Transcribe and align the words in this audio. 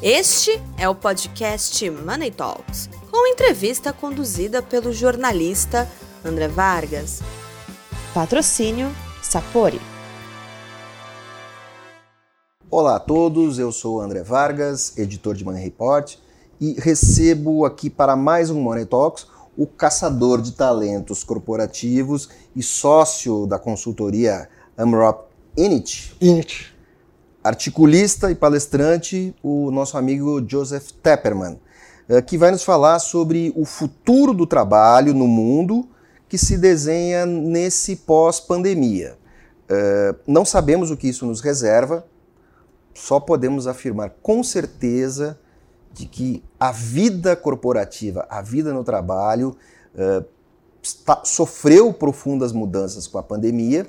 Este 0.00 0.62
é 0.76 0.88
o 0.88 0.94
podcast 0.94 1.90
Money 1.90 2.30
Talks, 2.30 2.88
com 3.10 3.26
entrevista 3.26 3.92
conduzida 3.92 4.62
pelo 4.62 4.92
jornalista 4.92 5.90
André 6.24 6.46
Vargas. 6.46 7.18
Patrocínio 8.14 8.94
Sapori. 9.20 9.80
Olá 12.70 12.94
a 12.94 13.00
todos, 13.00 13.58
eu 13.58 13.72
sou 13.72 14.00
André 14.00 14.22
Vargas, 14.22 14.96
editor 14.96 15.34
de 15.34 15.44
Money 15.44 15.64
Report, 15.64 16.14
e 16.60 16.74
recebo 16.74 17.64
aqui 17.64 17.90
para 17.90 18.14
mais 18.14 18.50
um 18.50 18.60
Money 18.60 18.86
Talks 18.86 19.26
o 19.56 19.66
caçador 19.66 20.40
de 20.40 20.52
talentos 20.52 21.24
corporativos 21.24 22.28
e 22.54 22.62
sócio 22.62 23.48
da 23.48 23.58
consultoria 23.58 24.48
Amrop 24.76 25.26
Init. 25.56 26.16
Init 26.20 26.77
articulista 27.48 28.30
e 28.30 28.34
palestrante, 28.34 29.34
o 29.42 29.70
nosso 29.70 29.96
amigo 29.96 30.44
Joseph 30.46 30.90
Tepperman, 31.02 31.58
eh, 32.08 32.20
que 32.20 32.36
vai 32.36 32.50
nos 32.50 32.62
falar 32.62 32.98
sobre 32.98 33.52
o 33.56 33.64
futuro 33.64 34.34
do 34.34 34.46
trabalho 34.46 35.14
no 35.14 35.26
mundo 35.26 35.88
que 36.28 36.36
se 36.36 36.58
desenha 36.58 37.24
nesse 37.24 37.96
pós-pandemia. 37.96 39.16
Eh, 39.66 40.14
não 40.26 40.44
sabemos 40.44 40.90
o 40.90 40.96
que 40.96 41.08
isso 41.08 41.24
nos 41.24 41.40
reserva, 41.40 42.04
só 42.94 43.18
podemos 43.18 43.66
afirmar 43.66 44.10
com 44.22 44.42
certeza 44.42 45.38
de 45.94 46.04
que 46.04 46.44
a 46.60 46.70
vida 46.70 47.34
corporativa, 47.34 48.26
a 48.28 48.42
vida 48.42 48.74
no 48.74 48.84
trabalho, 48.84 49.56
eh, 49.96 50.22
sofreu 51.24 51.92
profundas 51.94 52.52
mudanças 52.52 53.06
com 53.06 53.18
a 53.18 53.22
pandemia 53.22 53.86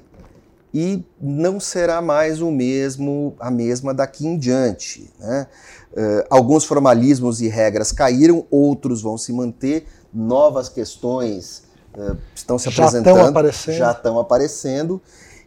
e 0.73 1.04
não 1.20 1.59
será 1.59 2.02
mais 2.02 2.41
o 2.41 2.52
mesmo, 2.52 3.36
a 3.40 3.50
mesma 3.50 3.94
daqui 3.94 4.27
em 4.27 4.38
diante. 4.38 5.12
Né? 5.20 5.48
Uh, 5.91 6.26
alguns 6.30 6.63
formalismos 6.66 7.41
e 7.41 7.48
regras 7.48 7.91
caíram, 7.91 8.46
outros 8.52 9.02
vão 9.02 9.18
se 9.18 9.34
manter, 9.34 9.85
novas 10.13 10.70
questões 10.70 11.63
uh, 11.96 12.18
estão 12.35 12.60
se 12.60 12.70
já 12.70 12.84
apresentando, 12.84 13.16
estão 13.16 13.30
aparecendo. 13.30 13.76
já 13.76 13.91
estão 13.91 14.20
aparecendo, 14.20 15.02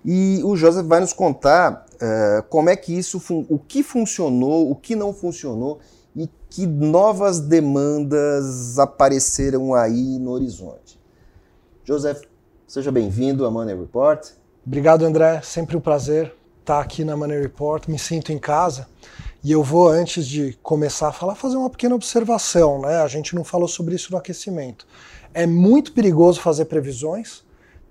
e 0.05 0.41
o 0.45 0.57
Joseph 0.57 0.87
vai 0.87 0.99
nos 0.99 1.13
contar 1.13 1.87
uh, 1.95 2.43
como 2.49 2.69
é 2.69 2.75
que 2.75 2.97
isso, 2.97 3.23
o 3.49 3.59
que 3.59 3.85
funcionou, 3.85 4.69
o 4.71 4.75
que 4.75 4.97
não 4.97 5.15
funcionou 5.15 5.79
e 6.15 6.29
que 6.51 6.67
novas 6.67 7.41
demandas 7.41 8.79
apareceram 8.79 9.73
aí 9.75 10.19
no 10.19 10.33
horizonte. 10.33 11.01
Joseph, 11.85 12.23
seja 12.67 12.91
bem-vindo 12.91 13.47
a 13.47 13.51
Money 13.51 13.77
Report. 13.77 14.42
Obrigado, 14.65 15.05
André. 15.05 15.41
Sempre 15.43 15.77
um 15.77 15.81
prazer 15.81 16.33
estar 16.61 16.81
aqui 16.81 17.05
na 17.05 17.17
Money 17.17 17.41
Report. 17.41 17.89
Me 17.89 17.99
sinto 17.99 18.33
em 18.33 18.39
casa. 18.39 18.87
E 19.43 19.51
eu 19.51 19.61
vou, 19.61 19.89
antes 19.89 20.25
de 20.25 20.57
começar 20.63 21.09
a 21.09 21.13
falar, 21.13 21.35
fazer 21.35 21.57
uma 21.57 21.69
pequena 21.69 21.97
observação. 21.97 22.81
Né? 22.81 22.99
A 22.99 23.09
gente 23.09 23.35
não 23.35 23.43
falou 23.43 23.67
sobre 23.67 23.97
isso 23.97 24.13
no 24.13 24.19
aquecimento. 24.19 24.87
É 25.35 25.47
muito 25.47 25.93
perigoso 25.93 26.41
fazer 26.41 26.67
previsões, 26.67 27.43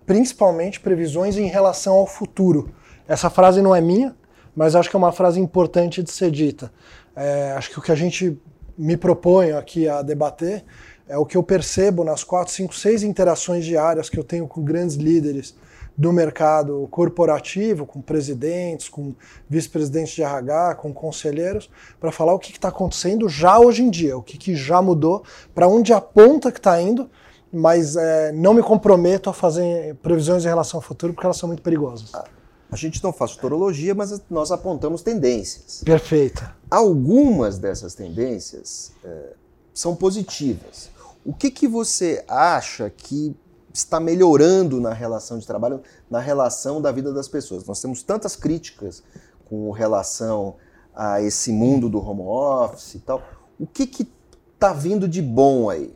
principalmente 0.06 0.80
previsões 0.80 1.36
em 1.36 1.48
relação 1.48 1.96
ao 1.96 2.08
futuro. 2.08 2.74
Essa 3.06 3.30
frase 3.30 3.62
não 3.62 3.76
é 3.76 3.82
minha, 3.82 4.16
mas 4.56 4.74
acho 4.74 4.90
que 4.90 4.96
é 4.96 5.00
uma 5.00 5.12
frase 5.12 5.42
importante 5.42 6.02
de 6.02 6.10
ser 6.10 6.32
dita. 6.32 6.72
É, 7.14 7.52
acho 7.52 7.70
que 7.70 7.80
o 7.80 7.82
que 7.82 7.92
a 7.92 7.96
gente 7.96 8.40
me 8.78 8.96
propõe 8.96 9.52
aqui 9.52 9.90
a 9.90 10.02
debater 10.02 10.64
é 11.06 11.18
o 11.18 11.26
que 11.26 11.36
eu 11.36 11.44
percebo 11.44 12.06
nas 12.06 12.24
quatro, 12.24 12.54
cinco, 12.54 12.74
seis 12.74 13.04
interações 13.04 13.66
diárias 13.66 14.10
que 14.10 14.18
eu 14.18 14.24
tenho 14.24 14.48
com 14.48 14.64
grandes 14.64 14.96
líderes 14.96 15.54
do 15.98 16.12
mercado 16.12 16.88
corporativo, 16.90 17.86
com 17.86 18.02
presidentes, 18.02 18.90
com 18.90 19.14
vice-presidentes 19.50 20.14
de 20.14 20.24
RH, 20.24 20.76
com 20.76 20.94
conselheiros, 20.94 21.70
para 22.00 22.12
falar 22.12 22.34
o 22.34 22.40
que 22.40 22.52
está 22.52 22.70
acontecendo 22.70 23.28
já 23.30 23.60
hoje 23.60 23.84
em 23.84 23.90
dia, 23.90 24.18
o 24.18 24.24
que, 24.24 24.38
que 24.38 24.56
já 24.56 24.82
mudou, 24.82 25.24
para 25.54 25.68
onde 25.68 25.94
aponta 25.94 26.52
que 26.52 26.60
está 26.60 26.82
indo, 26.82 27.10
mas 27.52 27.96
é, 27.96 28.32
não 28.32 28.54
me 28.54 28.64
comprometo 28.64 29.30
a 29.30 29.34
fazer 29.34 29.96
previsões 29.96 30.46
em 30.46 30.48
relação 30.48 30.78
ao 30.78 30.82
futuro, 30.82 31.14
porque 31.14 31.26
elas 31.26 31.38
são 31.38 31.48
muito 31.48 31.62
perigosas. 31.62 32.12
A 32.72 32.76
gente 32.78 33.04
não 33.04 33.12
faz 33.12 33.32
futurologia, 33.32 33.94
mas 33.94 34.22
nós 34.30 34.50
apontamos 34.50 35.02
tendências. 35.02 35.84
Perfeita. 35.84 36.56
Algumas 36.70 37.58
dessas 37.58 37.94
tendências 37.94 38.94
é, 39.04 39.34
são 39.74 39.94
positivas. 39.94 40.90
O 41.26 41.34
que, 41.34 41.52
que 41.52 41.68
você 41.68 42.24
acha 42.28 42.90
que 42.90 43.36
está 43.74 44.00
melhorando 44.00 44.80
na 44.80 44.94
relação 44.94 45.38
de 45.38 45.48
trabalho, 45.48 45.82
na 46.10 46.20
relação 46.20 46.82
da 46.82 46.92
vida 46.92 47.14
das 47.14 47.28
pessoas. 47.28 47.66
Nós 47.66 47.82
temos 47.82 48.04
tantas 48.04 48.36
críticas 48.36 49.04
com 49.46 49.72
relação 49.72 50.56
a 50.96 51.22
esse 51.22 51.52
mundo 51.52 51.90
do 51.90 52.00
home 52.00 52.22
office 52.22 52.96
e 52.96 53.00
tal. 53.00 53.22
O 53.60 53.68
que 53.68 54.08
está 54.54 54.74
vindo 54.74 55.08
de 55.08 55.22
bom 55.22 55.70
aí? 55.70 55.94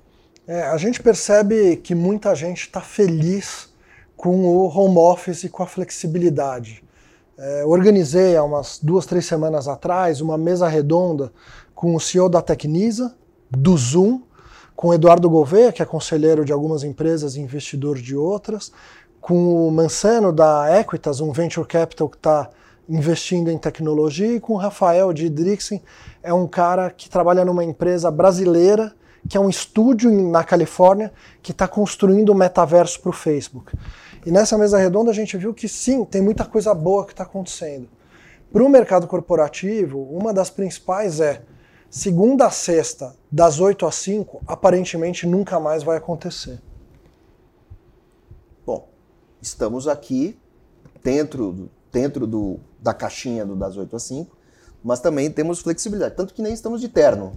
É, 0.47 0.63
a 0.63 0.77
gente 0.77 1.01
percebe 1.01 1.77
que 1.77 1.95
muita 1.95 2.35
gente 2.35 2.61
está 2.61 2.81
feliz 2.81 3.69
com 4.15 4.45
o 4.45 4.67
home 4.67 4.97
office 4.97 5.43
e 5.43 5.49
com 5.49 5.63
a 5.63 5.67
flexibilidade. 5.67 6.83
É, 7.37 7.65
organizei 7.65 8.35
há 8.37 8.43
umas 8.43 8.79
duas, 8.81 9.05
três 9.05 9.25
semanas 9.25 9.67
atrás 9.67 10.21
uma 10.21 10.37
mesa 10.37 10.67
redonda 10.67 11.33
com 11.73 11.95
o 11.95 11.99
CEO 11.99 12.29
da 12.29 12.41
Tecnisa, 12.41 13.15
do 13.51 13.75
Zoom, 13.75 14.21
com 14.75 14.93
Eduardo 14.93 15.29
Gouveia, 15.29 15.71
que 15.71 15.81
é 15.81 15.85
conselheiro 15.85 16.43
de 16.43 16.51
algumas 16.51 16.83
empresas 16.83 17.35
e 17.35 17.39
investidor 17.39 17.97
de 17.97 18.15
outras, 18.15 18.71
com 19.21 19.67
o 19.67 19.71
Mansano 19.71 20.31
da 20.31 20.79
Equitas, 20.79 21.21
um 21.21 21.31
venture 21.31 21.65
capital 21.65 22.09
que 22.09 22.17
está 22.17 22.49
investindo 22.87 23.49
em 23.49 23.57
tecnologia, 23.57 24.35
e 24.35 24.39
com 24.39 24.53
o 24.53 24.57
Rafael 24.57 25.11
de 25.11 25.29
Drixen, 25.29 25.81
é 26.21 26.33
um 26.33 26.45
cara 26.45 26.91
que 26.91 27.09
trabalha 27.09 27.43
numa 27.43 27.63
empresa 27.63 28.11
brasileira, 28.11 28.93
que 29.27 29.35
é 29.35 29.39
um 29.39 29.49
estúdio 29.49 30.11
na 30.11 30.43
Califórnia, 30.43 31.11
que 31.41 31.51
está 31.51 31.67
construindo 31.67 32.29
o 32.29 32.35
metaverso 32.35 33.01
para 33.01 33.09
o 33.09 33.13
Facebook. 33.13 33.75
E 34.25 34.29
nessa 34.29 34.57
mesa 34.57 34.77
redonda 34.77 35.09
a 35.09 35.13
gente 35.13 35.35
viu 35.37 35.53
que 35.53 35.67
sim, 35.67 36.05
tem 36.05 36.21
muita 36.21 36.45
coisa 36.45 36.73
boa 36.75 37.05
que 37.05 37.13
está 37.13 37.23
acontecendo. 37.23 37.87
Para 38.51 38.63
o 38.63 38.69
mercado 38.69 39.07
corporativo, 39.07 39.99
uma 39.99 40.31
das 40.31 40.49
principais 40.49 41.19
é 41.19 41.41
segunda 41.95 42.47
a 42.47 42.51
sexta, 42.51 43.15
das 43.31 43.61
8 43.61 43.85
às 43.85 43.95
5, 43.95 44.41
aparentemente 44.45 45.25
nunca 45.25 45.61
mais 45.61 45.81
vai 45.81 45.95
acontecer. 45.95 46.61
Bom, 48.65 48.89
estamos 49.41 49.87
aqui 49.87 50.37
dentro, 51.01 51.69
dentro 51.93 52.27
do, 52.27 52.59
da 52.81 52.93
caixinha 52.93 53.45
do 53.45 53.55
das 53.55 53.77
8 53.77 53.95
às 53.95 54.03
5, 54.03 54.35
mas 54.83 54.99
também 54.99 55.31
temos 55.31 55.61
flexibilidade, 55.61 56.15
tanto 56.15 56.33
que 56.33 56.41
nem 56.41 56.51
estamos 56.53 56.81
de 56.81 56.89
terno. 56.89 57.31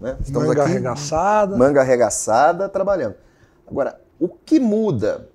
Né? 0.00 0.16
Estamos 0.20 0.46
manga 0.50 0.62
aqui, 0.62 0.70
arregaçada. 0.70 1.56
Manga 1.56 1.80
arregaçada, 1.80 2.68
trabalhando. 2.68 3.16
Agora, 3.66 4.00
o 4.20 4.28
que 4.28 4.60
muda, 4.60 5.28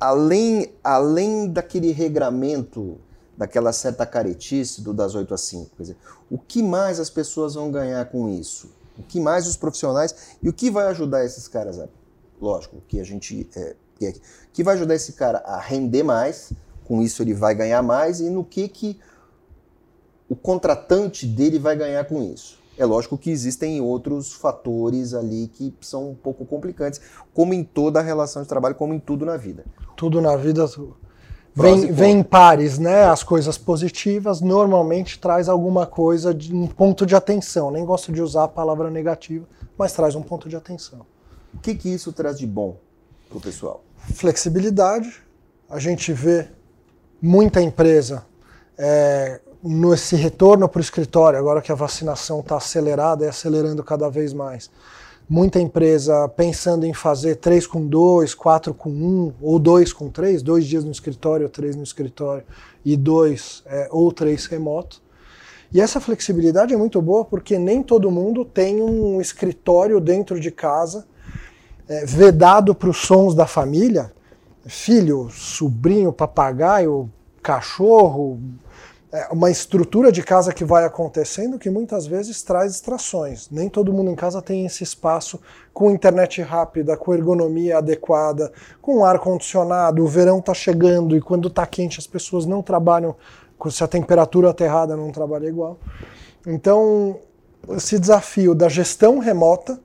além, 0.00 0.72
além 0.82 1.46
daquele 1.46 1.92
regramento 1.92 2.96
daquela 3.36 3.72
certa 3.72 4.06
caretice 4.06 4.80
do 4.80 4.92
das 4.92 5.14
8 5.14 5.34
às 5.34 5.40
5. 5.42 5.70
Quer 5.76 5.82
dizer, 5.82 5.96
o 6.30 6.38
que 6.38 6.62
mais 6.62 7.00
as 7.00 7.10
pessoas 7.10 7.54
vão 7.54 7.70
ganhar 7.70 8.04
com 8.06 8.28
isso? 8.28 8.70
O 8.98 9.02
que 9.02 9.20
mais 9.20 9.46
os 9.46 9.56
profissionais 9.56 10.36
e 10.42 10.48
o 10.48 10.52
que 10.52 10.70
vai 10.70 10.86
ajudar 10.86 11.24
esses 11.24 11.48
caras 11.48 11.78
a, 11.78 11.88
lógico, 12.40 12.82
que 12.86 13.00
a 13.00 13.04
gente 13.04 13.48
é, 13.56 13.74
que, 13.98 14.20
que 14.52 14.62
vai 14.62 14.74
ajudar 14.74 14.94
esse 14.94 15.12
cara 15.12 15.38
a 15.38 15.58
render 15.58 16.02
mais, 16.02 16.52
com 16.84 17.02
isso 17.02 17.22
ele 17.22 17.34
vai 17.34 17.54
ganhar 17.54 17.82
mais 17.82 18.20
e 18.20 18.30
no 18.30 18.44
que 18.44 18.68
que 18.68 19.00
o 20.28 20.36
contratante 20.36 21.26
dele 21.26 21.58
vai 21.58 21.76
ganhar 21.76 22.04
com 22.04 22.22
isso. 22.22 22.58
É 22.76 22.84
lógico 22.84 23.16
que 23.16 23.30
existem 23.30 23.80
outros 23.80 24.32
fatores 24.32 25.14
ali 25.14 25.46
que 25.46 25.72
são 25.80 26.10
um 26.10 26.14
pouco 26.14 26.44
complicantes, 26.44 27.00
como 27.32 27.54
em 27.54 27.62
toda 27.62 28.00
a 28.00 28.02
relação 28.02 28.42
de 28.42 28.48
trabalho, 28.48 28.74
como 28.74 28.92
em 28.92 28.98
tudo 28.98 29.24
na 29.24 29.36
vida. 29.36 29.64
Tudo 29.96 30.20
na 30.20 30.36
vida 30.36 30.66
Vem, 31.56 31.92
vem 31.92 32.18
em 32.18 32.22
pares, 32.22 32.78
né? 32.78 33.04
As 33.04 33.22
coisas 33.22 33.56
positivas 33.56 34.40
normalmente 34.40 35.20
traz 35.20 35.48
alguma 35.48 35.86
coisa 35.86 36.34
de 36.34 36.52
um 36.52 36.66
ponto 36.66 37.06
de 37.06 37.14
atenção. 37.14 37.70
Nem 37.70 37.84
gosto 37.84 38.10
de 38.10 38.20
usar 38.20 38.44
a 38.44 38.48
palavra 38.48 38.90
negativa, 38.90 39.46
mas 39.78 39.92
traz 39.92 40.16
um 40.16 40.22
ponto 40.22 40.48
de 40.48 40.56
atenção. 40.56 41.06
O 41.54 41.58
que, 41.58 41.76
que 41.76 41.88
isso 41.88 42.12
traz 42.12 42.38
de 42.38 42.46
bom 42.46 42.76
para 43.28 43.38
o 43.38 43.40
pessoal? 43.40 43.84
Flexibilidade. 44.14 45.22
A 45.70 45.78
gente 45.78 46.12
vê 46.12 46.48
muita 47.22 47.62
empresa 47.62 48.26
é, 48.76 49.40
nesse 49.62 50.16
retorno 50.16 50.68
para 50.68 50.80
o 50.80 50.82
escritório, 50.82 51.38
agora 51.38 51.62
que 51.62 51.70
a 51.70 51.76
vacinação 51.76 52.40
está 52.40 52.56
acelerada 52.56 53.24
e 53.24 53.28
acelerando 53.28 53.82
cada 53.84 54.10
vez 54.10 54.32
mais 54.32 54.68
muita 55.28 55.60
empresa 55.60 56.28
pensando 56.28 56.84
em 56.84 56.92
fazer 56.92 57.36
3 57.36 57.66
com 57.66 57.86
2, 57.86 58.34
4 58.34 58.74
com 58.74 58.90
1, 58.90 59.32
ou 59.40 59.58
2 59.58 59.92
com 59.92 60.10
3, 60.10 60.42
dois 60.42 60.66
dias 60.66 60.84
no 60.84 60.90
escritório, 60.90 61.48
três 61.48 61.74
no 61.76 61.82
escritório, 61.82 62.44
e 62.84 62.96
dois 62.96 63.62
é, 63.66 63.88
ou 63.90 64.12
três 64.12 64.46
remoto. 64.46 65.02
E 65.72 65.80
essa 65.80 66.00
flexibilidade 66.00 66.72
é 66.72 66.76
muito 66.76 67.00
boa 67.02 67.24
porque 67.24 67.58
nem 67.58 67.82
todo 67.82 68.10
mundo 68.10 68.44
tem 68.44 68.80
um 68.80 69.20
escritório 69.20 69.98
dentro 70.00 70.38
de 70.38 70.50
casa 70.50 71.06
é, 71.88 72.04
vedado 72.06 72.74
para 72.74 72.88
os 72.88 72.98
sons 72.98 73.34
da 73.34 73.46
família, 73.46 74.12
filho, 74.66 75.28
sobrinho, 75.30 76.12
papagaio, 76.12 77.10
cachorro, 77.42 78.40
uma 79.30 79.50
estrutura 79.50 80.10
de 80.10 80.22
casa 80.22 80.52
que 80.52 80.64
vai 80.64 80.84
acontecendo 80.84 81.58
que 81.58 81.70
muitas 81.70 82.06
vezes 82.06 82.42
traz 82.42 82.72
distrações. 82.72 83.48
Nem 83.50 83.68
todo 83.68 83.92
mundo 83.92 84.10
em 84.10 84.14
casa 84.16 84.42
tem 84.42 84.66
esse 84.66 84.82
espaço 84.82 85.40
com 85.72 85.90
internet 85.90 86.42
rápida, 86.42 86.96
com 86.96 87.14
ergonomia 87.14 87.78
adequada, 87.78 88.52
com 88.82 89.04
ar 89.04 89.18
condicionado. 89.20 90.02
O 90.02 90.08
verão 90.08 90.38
está 90.38 90.52
chegando 90.52 91.16
e 91.16 91.20
quando 91.20 91.48
está 91.48 91.64
quente 91.64 92.00
as 92.00 92.06
pessoas 92.06 92.44
não 92.44 92.62
trabalham, 92.62 93.14
se 93.70 93.84
a 93.84 93.88
temperatura 93.88 94.50
está 94.50 94.64
errada 94.64 94.96
não 94.96 95.12
trabalha 95.12 95.46
igual. 95.46 95.78
Então, 96.46 97.20
esse 97.70 97.98
desafio 97.98 98.54
da 98.54 98.68
gestão 98.68 99.18
remota 99.18 99.78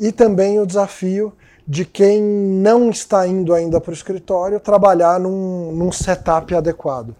e 0.00 0.10
também 0.10 0.58
o 0.58 0.66
desafio 0.66 1.32
de 1.68 1.84
quem 1.84 2.22
não 2.22 2.90
está 2.90 3.26
indo 3.26 3.52
ainda 3.52 3.80
para 3.80 3.90
o 3.90 3.94
escritório 3.94 4.60
trabalhar 4.60 5.20
num, 5.20 5.72
num 5.72 5.92
setup 5.92 6.54
adequado. 6.54 7.14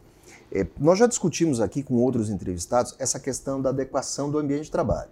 É, 0.52 0.66
nós 0.78 0.98
já 0.98 1.06
discutimos 1.06 1.60
aqui 1.60 1.82
com 1.82 1.94
outros 1.96 2.30
entrevistados 2.30 2.94
essa 2.98 3.18
questão 3.18 3.60
da 3.60 3.70
adequação 3.70 4.30
do 4.30 4.38
ambiente 4.38 4.64
de 4.64 4.70
trabalho. 4.70 5.10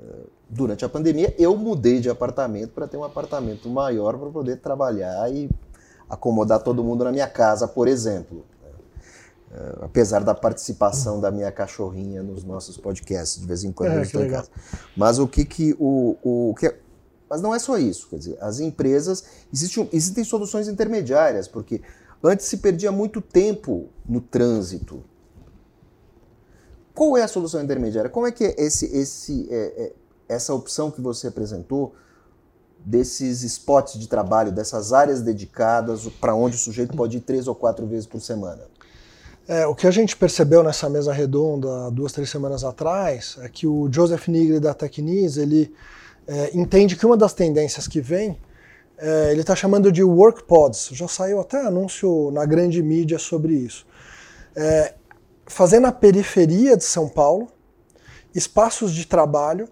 É, 0.00 0.06
durante 0.48 0.84
a 0.84 0.88
pandemia, 0.88 1.34
eu 1.38 1.56
mudei 1.56 2.00
de 2.00 2.08
apartamento 2.08 2.70
para 2.70 2.88
ter 2.88 2.96
um 2.96 3.04
apartamento 3.04 3.68
maior 3.68 4.18
para 4.18 4.30
poder 4.30 4.56
trabalhar 4.56 5.30
e 5.32 5.50
acomodar 6.08 6.62
todo 6.62 6.82
mundo 6.82 7.04
na 7.04 7.12
minha 7.12 7.28
casa, 7.28 7.68
por 7.68 7.88
exemplo. 7.88 8.44
É, 9.52 9.84
apesar 9.84 10.24
da 10.24 10.34
participação 10.34 11.20
da 11.20 11.30
minha 11.30 11.52
cachorrinha 11.52 12.22
nos 12.22 12.42
nossos 12.42 12.76
podcasts, 12.76 13.40
de 13.40 13.46
vez 13.46 13.62
em 13.62 13.70
quando 13.70 13.92
é, 13.92 13.98
eu 13.98 14.02
estou 14.02 14.24
em 14.24 14.30
casa. 14.30 14.48
Mas 14.96 15.18
o 15.18 15.28
que 15.28 15.44
que 15.44 15.76
o, 15.78 16.16
o 16.22 16.54
que 16.54 16.74
mas 17.30 17.40
não 17.40 17.54
é 17.54 17.58
só 17.58 17.78
isso, 17.78 18.08
quer 18.08 18.18
dizer, 18.18 18.38
as 18.40 18.60
empresas 18.60 19.24
existem, 19.52 19.88
existem 19.92 20.22
soluções 20.22 20.68
intermediárias, 20.68 21.48
porque 21.48 21.80
Antes 22.24 22.46
se 22.46 22.56
perdia 22.56 22.90
muito 22.90 23.20
tempo 23.20 23.90
no 24.08 24.18
trânsito. 24.18 25.04
Qual 26.94 27.18
é 27.18 27.22
a 27.22 27.28
solução 27.28 27.62
intermediária? 27.62 28.08
Como 28.08 28.26
é 28.26 28.32
que 28.32 28.44
é 28.44 28.54
esse, 28.56 28.86
esse, 28.96 29.46
é, 29.50 29.56
é, 29.56 29.92
essa 30.26 30.54
opção 30.54 30.90
que 30.90 31.02
você 31.02 31.26
apresentou 31.26 31.94
desses 32.78 33.42
spots 33.42 33.98
de 33.98 34.08
trabalho, 34.08 34.50
dessas 34.50 34.92
áreas 34.92 35.20
dedicadas 35.20 36.06
para 36.20 36.34
onde 36.34 36.56
o 36.56 36.58
sujeito 36.58 36.96
pode 36.96 37.18
ir 37.18 37.20
três 37.20 37.46
ou 37.46 37.54
quatro 37.54 37.86
vezes 37.86 38.06
por 38.06 38.20
semana? 38.20 38.62
É, 39.46 39.66
o 39.66 39.74
que 39.74 39.86
a 39.86 39.90
gente 39.90 40.16
percebeu 40.16 40.62
nessa 40.62 40.88
mesa 40.88 41.12
redonda 41.12 41.90
duas, 41.90 42.12
três 42.12 42.30
semanas 42.30 42.64
atrás 42.64 43.36
é 43.42 43.48
que 43.48 43.66
o 43.66 43.92
Joseph 43.92 44.28
Nigri 44.28 44.58
da 44.58 44.72
Tecnis 44.72 45.36
ele 45.36 45.74
é, 46.26 46.56
entende 46.56 46.96
que 46.96 47.04
uma 47.04 47.16
das 47.16 47.34
tendências 47.34 47.86
que 47.86 48.00
vem 48.00 48.38
é, 48.98 49.32
ele 49.32 49.40
está 49.40 49.54
chamando 49.54 49.90
de 49.90 50.02
work 50.02 50.44
pods. 50.44 50.90
Já 50.92 51.08
saiu 51.08 51.40
até 51.40 51.60
anúncio 51.60 52.30
na 52.30 52.44
grande 52.44 52.82
mídia 52.82 53.18
sobre 53.18 53.54
isso. 53.54 53.86
É, 54.56 54.94
fazer 55.46 55.80
na 55.80 55.92
periferia 55.92 56.76
de 56.76 56.84
São 56.84 57.08
Paulo 57.08 57.48
espaços 58.34 58.92
de 58.92 59.06
trabalho 59.06 59.68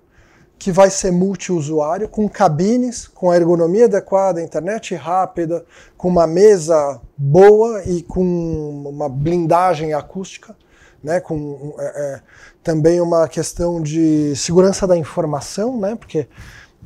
que 0.58 0.70
vai 0.70 0.90
ser 0.90 1.10
multiusuário, 1.10 2.08
com 2.08 2.28
cabines, 2.28 3.08
com 3.08 3.32
a 3.32 3.36
ergonomia 3.36 3.86
adequada, 3.86 4.40
internet 4.40 4.94
rápida, 4.94 5.64
com 5.96 6.06
uma 6.06 6.24
mesa 6.24 7.00
boa 7.16 7.82
e 7.84 8.00
com 8.00 8.22
uma 8.86 9.08
blindagem 9.08 9.92
acústica, 9.92 10.56
né, 11.02 11.18
com 11.18 11.74
é, 11.80 11.84
é, 11.84 12.20
também 12.62 13.00
uma 13.00 13.26
questão 13.26 13.82
de 13.82 14.36
segurança 14.36 14.86
da 14.86 14.96
informação, 14.96 15.80
né, 15.80 15.96
porque 15.96 16.28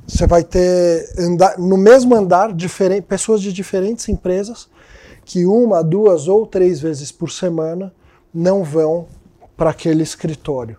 você 0.06 0.26
vai 0.26 0.44
ter 0.44 1.12
andar, 1.18 1.58
no 1.58 1.76
mesmo 1.76 2.14
andar 2.14 2.52
diferente, 2.52 3.02
pessoas 3.02 3.42
de 3.42 3.52
diferentes 3.52 4.08
empresas 4.08 4.68
que 5.24 5.44
uma, 5.44 5.82
duas 5.82 6.28
ou 6.28 6.46
três 6.46 6.80
vezes 6.80 7.10
por 7.10 7.30
semana 7.30 7.92
não 8.32 8.62
vão 8.62 9.06
para 9.56 9.70
aquele 9.70 10.02
escritório 10.02 10.78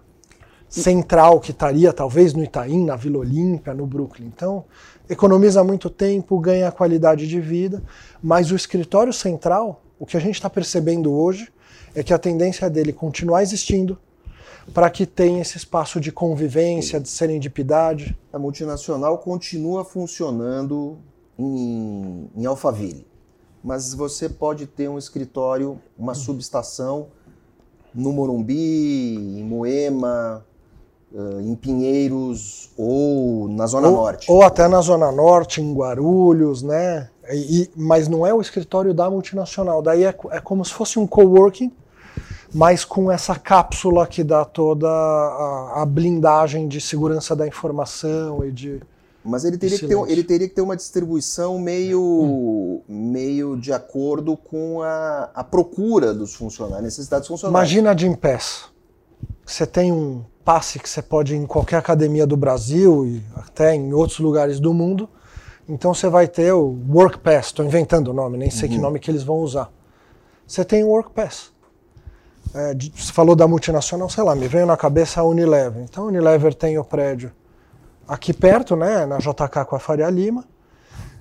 central 0.70 1.40
que 1.40 1.52
estaria 1.52 1.92
talvez 1.94 2.34
no 2.34 2.44
Itaim, 2.44 2.86
na 2.86 2.96
Vila 2.96 3.20
Olímpia, 3.20 3.74
no 3.74 3.86
Brooklyn. 3.86 4.28
Então, 4.28 4.66
economiza 5.10 5.64
muito 5.64 5.90
tempo, 5.90 6.40
ganha 6.40 6.72
qualidade 6.72 7.28
de 7.28 7.40
vida, 7.40 7.82
mas 8.22 8.52
o 8.52 8.56
escritório 8.56 9.14
central, 9.14 9.82
o 10.00 10.06
que 10.06 10.18
a 10.18 10.20
gente 10.20 10.36
está 10.36 10.50
percebendo 10.50 11.14
hoje 11.14 11.50
é 11.96 12.04
que 12.04 12.14
a 12.14 12.18
tendência 12.18 12.70
dele 12.70 12.94
continuar 12.94 13.42
existindo, 13.42 13.98
para 14.74 14.90
que 14.90 15.06
tenha 15.06 15.42
esse 15.42 15.58
espaço 15.58 16.00
de 16.00 16.12
convivência, 16.12 17.00
de 17.00 17.10
serendipidade. 17.10 18.18
A 18.32 18.40
multinacional 18.40 19.18
continua 19.18 19.84
funcionando 19.84 20.98
em, 21.38 22.30
em 22.36 22.46
Alphaville, 22.46 23.08
mas 23.64 23.94
você 23.94 24.28
pode 24.28 24.68
ter 24.68 24.90
um 24.90 24.98
escritório, 24.98 25.80
uma 25.98 26.14
subestação 26.14 27.08
no 27.94 28.12
Morumbi, 28.12 29.40
em 29.40 29.44
Moema, 29.44 30.46
eh, 31.14 31.42
em 31.42 31.56
Pinheiros 31.56 32.70
ou 32.78 33.48
na 33.48 33.66
Zona 33.66 33.88
ou, 33.88 33.96
Norte. 33.96 34.32
Ou 34.32 34.44
até 34.44 34.68
na 34.68 34.82
Zona 34.82 35.12
Norte, 35.12 35.62
em 35.62 35.74
Guarulhos, 35.74 36.62
né? 36.62 37.10
E, 37.32 37.70
mas 37.76 38.08
não 38.08 38.26
é 38.26 38.34
o 38.34 38.42
escritório 38.42 38.94
da 38.94 39.10
multinacional. 39.10 39.82
Daí 39.82 40.04
é, 40.04 40.16
é 40.32 40.40
como 40.40 40.64
se 40.64 40.74
fosse 40.74 41.00
um 41.00 41.08
coworking, 41.08 41.72
mas 42.54 42.86
com 42.86 43.12
essa 43.12 43.36
cápsula 43.36 44.08
que 44.08 44.24
dá 44.24 44.46
toda 44.46 44.88
a, 44.88 45.82
a 45.82 45.86
blindagem 45.86 46.68
de 46.68 46.80
segurança 46.80 47.36
da 47.36 47.48
informação 47.48 48.44
e 48.46 48.52
de. 48.52 48.82
Mas 49.24 49.44
ele 49.44 49.58
teria, 49.58 49.78
que 49.78 49.88
ter, 49.88 50.10
ele 50.10 50.24
teria 50.24 50.48
que 50.48 50.56
ter 50.56 50.62
uma 50.62 50.76
distribuição 50.76 51.60
meio, 51.60 52.02
hum. 52.02 52.82
meio 52.88 53.58
de 53.58 53.74
acordo 53.74 54.38
com 54.38 54.82
a, 54.82 55.30
a 55.36 55.44
procura 55.44 56.14
dos 56.14 56.34
funcionários, 56.34 56.84
necessidades 56.84 57.28
funcionários. 57.28 57.72
Imagina 57.72 57.92
a 57.92 57.98
Jim 57.98 58.14
Pass. 58.14 58.66
Você 59.46 59.66
tem 59.66 59.92
um 59.92 60.24
passe 60.46 60.80
que 60.80 60.90
você 60.90 61.02
pode 61.02 61.36
ir 61.36 61.38
em 61.38 61.46
qualquer 61.46 61.76
academia 61.76 62.26
do 62.26 62.38
Brasil 62.38 63.06
e 63.06 63.22
até 63.36 63.76
em 63.76 63.94
outros 63.94 64.20
lugares 64.20 64.62
do 64.62 64.74
mundo. 64.74 65.10
Então 65.68 65.94
você 65.94 66.08
vai 66.08 66.26
ter 66.26 66.54
o 66.54 66.78
Work 66.90 67.20
Pass, 67.20 67.48
estou 67.48 67.66
inventando 67.66 68.08
o 68.10 68.14
nome, 68.14 68.38
nem 68.38 68.50
sei 68.50 68.70
uhum. 68.70 68.76
que 68.76 68.82
nome 68.82 69.00
que 69.00 69.12
eles 69.12 69.24
vão 69.24 69.40
usar. 69.40 69.70
Você 70.48 70.64
tem 70.64 70.86
o 70.86 70.88
Work 70.88 71.12
Pass. 71.12 71.52
É, 72.54 72.74
você 72.74 73.12
falou 73.12 73.36
da 73.36 73.48
multinacional, 73.48 74.10
sei 74.10 74.24
lá, 74.24 74.36
me 74.36 74.48
veio 74.48 74.66
na 74.66 74.78
cabeça 74.78 75.22
a 75.22 75.24
Unilever. 75.24 75.84
Então 75.84 76.06
a 76.06 76.08
Unilever 76.08 76.54
tem 76.54 76.78
o 76.78 76.84
prédio 76.84 77.32
aqui 78.08 78.34
perto, 78.34 78.76
né, 78.76 79.06
na 79.06 79.18
JK 79.18 79.66
com 79.68 79.76
a 79.76 79.80
Faria 79.80 80.10
Lima, 80.10 80.46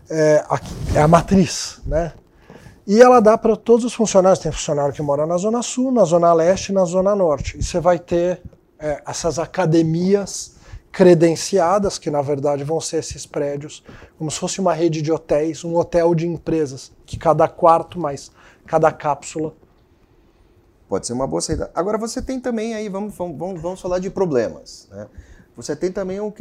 é, 0.08 0.44
aqui, 0.48 0.72
é 0.94 1.00
a 1.00 1.08
matriz, 1.08 1.80
né? 1.84 2.12
E 2.86 3.02
ela 3.02 3.20
dá 3.20 3.36
para 3.36 3.56
todos 3.56 3.84
os 3.84 3.92
funcionários. 3.92 4.38
Tem 4.38 4.52
funcionário 4.52 4.94
que 4.94 5.02
mora 5.02 5.26
na 5.26 5.36
Zona 5.36 5.60
Sul, 5.60 5.90
na 5.90 6.04
Zona 6.04 6.32
Leste 6.32 6.68
e 6.68 6.72
na 6.72 6.84
Zona 6.84 7.16
Norte. 7.16 7.58
E 7.58 7.62
você 7.62 7.80
vai 7.80 7.98
ter 7.98 8.40
é, 8.78 9.02
essas 9.04 9.40
academias 9.40 10.54
credenciadas, 10.92 11.98
que 11.98 12.10
na 12.10 12.22
verdade 12.22 12.62
vão 12.62 12.80
ser 12.80 12.98
esses 12.98 13.26
prédios, 13.26 13.82
como 14.16 14.30
se 14.30 14.38
fosse 14.38 14.60
uma 14.60 14.72
rede 14.72 15.02
de 15.02 15.10
hotéis, 15.10 15.64
um 15.64 15.76
hotel 15.76 16.14
de 16.14 16.28
empresas, 16.28 16.92
que 17.04 17.18
cada 17.18 17.48
quarto 17.48 17.98
mais 17.98 18.30
cada 18.66 18.90
cápsula 18.90 19.52
Pode 20.88 21.06
ser 21.06 21.12
uma 21.12 21.26
boa 21.26 21.40
saída. 21.40 21.70
Agora 21.74 21.98
você 21.98 22.22
tem 22.22 22.38
também 22.38 22.74
aí, 22.74 22.88
vamos, 22.88 23.14
vamos, 23.16 23.60
vamos 23.60 23.80
falar 23.80 23.98
de 23.98 24.08
problemas. 24.08 24.88
Né? 24.90 25.06
Você 25.56 25.74
tem 25.74 25.90
também 25.90 26.20
um, 26.20 26.32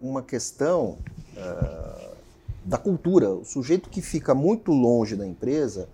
uma 0.00 0.22
questão 0.22 0.98
uh, 1.36 2.16
da 2.64 2.76
cultura. 2.76 3.30
O 3.30 3.44
sujeito 3.44 3.88
que 3.88 4.02
fica 4.02 4.34
muito 4.34 4.72
longe 4.72 5.16
da 5.16 5.26
empresa, 5.26 5.88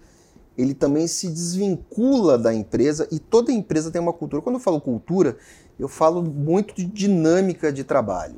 ele 0.58 0.74
também 0.74 1.06
se 1.06 1.28
desvincula 1.28 2.36
da 2.36 2.52
empresa 2.52 3.06
e 3.12 3.18
toda 3.18 3.52
empresa 3.52 3.92
tem 3.92 4.00
uma 4.00 4.12
cultura. 4.12 4.42
Quando 4.42 4.56
eu 4.56 4.60
falo 4.60 4.80
cultura, 4.80 5.36
eu 5.78 5.88
falo 5.88 6.22
muito 6.22 6.74
de 6.74 6.84
dinâmica 6.84 7.72
de 7.72 7.84
trabalho. 7.84 8.36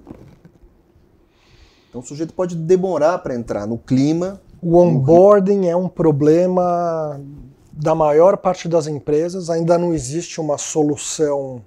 Então 1.89 2.03
o 2.03 2.05
sujeito 2.05 2.35
pode 2.35 2.57
demorar 2.57 3.19
para 3.21 3.35
entrar 3.35 3.67
no 3.67 3.79
clima. 3.79 4.41
O 4.61 4.77
onboarding 4.77 5.67
é 5.67 5.77
um 5.77 5.89
problema 5.89 7.19
da 7.77 7.95
maior 7.95 8.39
parte 8.39 8.69
das 8.69 8.87
empresas 8.87 9.51
ainda 9.51 9.77
não 9.77 9.93
existe 9.93 10.41
uma 10.41 10.57
solução 10.57 11.63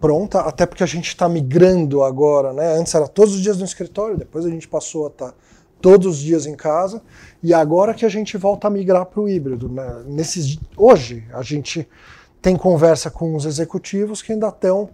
pronta, 0.00 0.40
até 0.40 0.64
porque 0.64 0.84
a 0.84 0.86
gente 0.86 1.08
está 1.08 1.28
migrando 1.28 2.02
agora, 2.04 2.52
né? 2.52 2.76
Antes 2.78 2.94
era 2.94 3.08
todos 3.08 3.34
os 3.34 3.40
dias 3.40 3.58
no 3.58 3.64
escritório, 3.64 4.16
depois 4.16 4.44
a 4.44 4.50
gente 4.50 4.68
passou 4.68 5.06
a 5.06 5.08
estar 5.08 5.32
tá 5.32 5.34
todos 5.80 6.06
os 6.06 6.18
dias 6.18 6.46
em 6.46 6.54
casa, 6.54 7.02
e 7.42 7.52
agora 7.52 7.92
que 7.92 8.06
a 8.06 8.08
gente 8.08 8.36
volta 8.36 8.68
a 8.68 8.70
migrar 8.70 9.04
para 9.06 9.20
o 9.20 9.28
híbrido. 9.28 9.68
Né? 9.68 10.04
Nesses, 10.06 10.58
hoje 10.76 11.24
a 11.32 11.42
gente 11.42 11.86
tem 12.40 12.56
conversa 12.56 13.10
com 13.10 13.34
os 13.34 13.44
executivos 13.44 14.22
que 14.22 14.32
ainda 14.32 14.48
estão 14.48 14.88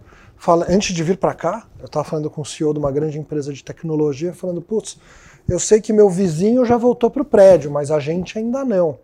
antes 0.67 0.95
de 0.95 1.03
vir 1.03 1.17
para 1.17 1.35
cá, 1.35 1.67
eu 1.79 1.85
estava 1.85 2.03
falando 2.03 2.29
com 2.29 2.41
o 2.41 2.45
CEO 2.45 2.73
de 2.73 2.79
uma 2.79 2.91
grande 2.91 3.19
empresa 3.19 3.53
de 3.53 3.63
tecnologia, 3.63 4.33
falando, 4.33 4.61
putz, 4.61 4.97
eu 5.47 5.59
sei 5.59 5.79
que 5.79 5.93
meu 5.93 6.09
vizinho 6.09 6.65
já 6.65 6.77
voltou 6.77 7.11
para 7.11 7.21
o 7.21 7.25
prédio, 7.25 7.69
mas 7.69 7.91
a 7.91 7.99
gente 7.99 8.39
ainda 8.39 8.65
não. 8.65 8.97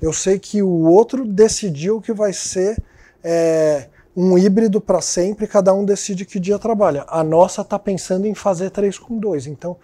Eu 0.00 0.12
sei 0.12 0.38
que 0.38 0.62
o 0.62 0.88
outro 0.88 1.24
decidiu 1.24 2.00
que 2.00 2.12
vai 2.12 2.32
ser 2.32 2.82
é, 3.22 3.88
um 4.16 4.36
híbrido 4.36 4.80
para 4.80 5.00
sempre, 5.00 5.46
cada 5.46 5.72
um 5.72 5.84
decide 5.84 6.24
que 6.24 6.40
dia 6.40 6.58
trabalha. 6.58 7.04
A 7.08 7.22
nossa 7.22 7.62
está 7.62 7.78
pensando 7.78 8.26
em 8.26 8.34
fazer 8.34 8.70
três 8.70 8.98
com 8.98 9.18
dois. 9.18 9.46
Então, 9.46 9.76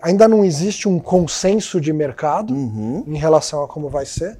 ainda 0.00 0.26
não 0.26 0.44
existe 0.44 0.88
um 0.88 0.98
consenso 0.98 1.80
de 1.80 1.92
mercado 1.92 2.52
uhum. 2.52 3.04
em 3.06 3.16
relação 3.16 3.62
a 3.62 3.68
como 3.68 3.88
vai 3.88 4.04
ser, 4.04 4.38